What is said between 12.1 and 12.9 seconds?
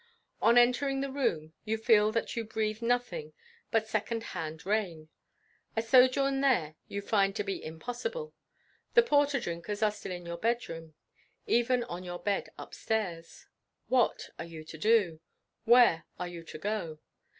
bed up